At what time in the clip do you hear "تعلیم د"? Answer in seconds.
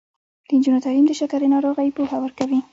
0.85-1.11